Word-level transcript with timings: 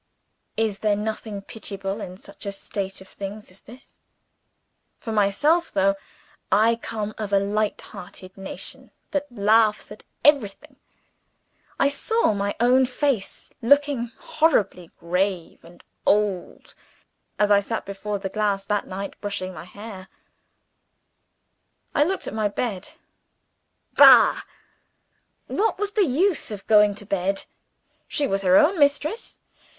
Is 0.57 0.79
there 0.79 0.95
nothing 0.95 1.43
pitiable 1.43 2.01
in 2.01 2.17
such 2.17 2.47
a 2.47 2.51
state 2.51 3.01
of 3.01 3.07
things 3.07 3.51
as 3.51 3.59
this? 3.59 4.01
For 4.97 5.11
myself, 5.11 5.71
though 5.71 5.93
I 6.51 6.77
come 6.77 7.13
of 7.19 7.31
a 7.31 7.37
light 7.39 7.79
hearted 7.79 8.35
nation 8.35 8.89
that 9.11 9.31
laughs 9.31 9.91
at 9.91 10.03
everything 10.25 10.77
I 11.79 11.89
saw 11.89 12.33
my 12.33 12.55
own 12.59 12.87
face 12.87 13.51
looking 13.61 14.07
horribly 14.17 14.89
grave 14.99 15.63
and 15.63 15.83
old, 16.03 16.73
as 17.37 17.51
I 17.51 17.59
sat 17.59 17.85
before 17.85 18.17
the 18.17 18.27
glass 18.27 18.63
that 18.63 18.87
night, 18.87 19.21
brushing 19.21 19.53
my 19.53 19.65
hair. 19.65 20.07
I 21.93 22.05
looked 22.05 22.25
at 22.25 22.33
my 22.33 22.47
bed. 22.47 22.93
Bah! 23.93 24.41
what 25.45 25.77
was 25.77 25.91
the 25.91 26.07
use 26.07 26.49
of 26.49 26.65
going 26.65 26.95
to 26.95 27.05
bed? 27.05 27.45
She 28.07 28.25
was 28.25 28.41
her 28.41 28.57
own 28.57 28.79
mistress. 28.79 29.37